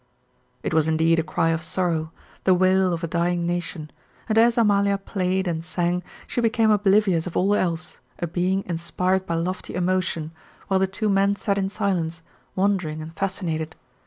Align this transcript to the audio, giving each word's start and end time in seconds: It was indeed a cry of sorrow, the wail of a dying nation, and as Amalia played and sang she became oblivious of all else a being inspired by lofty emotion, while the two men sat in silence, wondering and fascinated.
It 0.63 0.73
was 0.73 0.87
indeed 0.87 1.19
a 1.19 1.23
cry 1.23 1.49
of 1.49 1.61
sorrow, 1.61 2.11
the 2.43 2.55
wail 2.55 2.91
of 2.91 3.03
a 3.03 3.07
dying 3.07 3.45
nation, 3.45 3.91
and 4.27 4.35
as 4.35 4.57
Amalia 4.57 4.97
played 4.97 5.47
and 5.47 5.63
sang 5.63 6.01
she 6.25 6.41
became 6.41 6.71
oblivious 6.71 7.27
of 7.27 7.37
all 7.37 7.53
else 7.53 7.99
a 8.17 8.25
being 8.25 8.63
inspired 8.65 9.27
by 9.27 9.35
lofty 9.35 9.75
emotion, 9.75 10.31
while 10.69 10.79
the 10.79 10.87
two 10.87 11.07
men 11.07 11.35
sat 11.35 11.59
in 11.59 11.69
silence, 11.69 12.23
wondering 12.55 12.99
and 12.99 13.15
fascinated. 13.15 13.75